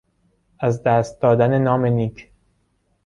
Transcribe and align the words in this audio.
از 0.59 0.83
دست 0.83 1.21
دادن 1.21 1.57
نام 1.59 1.85
نیک 1.85 2.31